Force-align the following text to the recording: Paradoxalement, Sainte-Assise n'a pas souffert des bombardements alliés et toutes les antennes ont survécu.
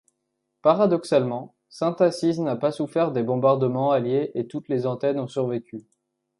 Paradoxalement, 0.63 1.53
Sainte-Assise 1.69 2.39
n'a 2.39 2.55
pas 2.55 2.71
souffert 2.71 3.11
des 3.11 3.21
bombardements 3.21 3.91
alliés 3.91 4.31
et 4.33 4.47
toutes 4.47 4.67
les 4.67 4.87
antennes 4.87 5.19
ont 5.19 5.27
survécu. 5.27 5.85